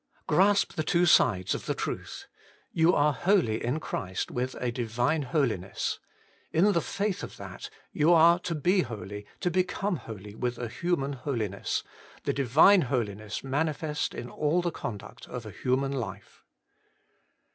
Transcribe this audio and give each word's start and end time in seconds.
3. 0.27 0.35
Grasp 0.35 0.73
the 0.73 0.83
two 0.83 1.05
sides 1.05 1.53
of 1.53 1.67
the 1.67 1.75
truth. 1.75 2.25
You 2.71 2.95
are 2.95 3.13
holy 3.13 3.63
in 3.63 3.79
Christ 3.79 4.31
with 4.31 4.55
a 4.55 4.71
Divine 4.71 5.21
holiness. 5.21 5.99
In 6.51 6.71
the 6.71 6.81
faith 6.81 7.21
of 7.21 7.37
that, 7.37 7.69
you 7.91 8.11
are 8.11 8.39
to 8.39 8.55
be 8.55 8.81
holy, 8.81 9.27
to 9.41 9.51
become 9.51 9.97
holy 9.97 10.33
with 10.33 10.57
a 10.57 10.69
human 10.69 11.13
holiness, 11.13 11.83
the 12.23 12.33
Diuine 12.33 12.85
Holiness 12.85 13.43
manifest 13.43 14.15
in 14.15 14.27
all 14.27 14.63
the 14.63 14.71
conduct 14.71 15.27
of 15.27 15.45
a 15.45 15.51
human 15.51 15.91
life. 15.91 16.43